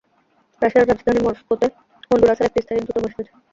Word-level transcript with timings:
রাশিয়ার 0.61 0.89
রাজধানী 0.89 1.19
মস্কোতে, 1.25 1.67
হন্ডুরাসের 2.09 2.47
একটি 2.47 2.59
স্থায়ী 2.63 2.81
দূতাবাস 2.81 3.11
রয়েছে। 3.13 3.33